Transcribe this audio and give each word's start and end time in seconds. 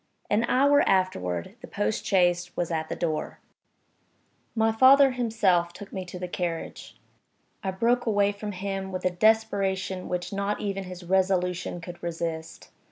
An 0.31 0.45
hour 0.45 0.81
afterward 0.89 1.53
the 1.61 1.67
post 1.67 2.03
chaise 2.07 2.57
was 2.57 2.71
at 2.71 2.89
the 2.89 2.95
door. 2.95 3.39
My 4.55 4.71
father 4.71 5.11
himself 5.11 5.73
took 5.73 5.93
me 5.93 6.05
to 6.05 6.17
the 6.17 6.27
carriage. 6.27 6.97
I 7.63 7.69
broke 7.69 8.07
away 8.07 8.31
from 8.31 8.53
him, 8.53 8.91
with 8.91 9.05
a 9.05 9.11
desperation 9.11 10.09
which 10.09 10.33
not 10.33 10.59
even 10.59 10.85
his 10.85 11.03
resolution 11.03 11.81
could 11.81 12.01
resist. 12.01 12.71